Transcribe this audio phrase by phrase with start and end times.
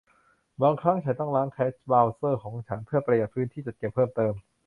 [0.61, 4.33] บางครั้งฉันต้องล้างแคชเบราว์เซอร์ของฉันเพื่อประหยัดพื้นที่จัดเก็บเพิ่มเติม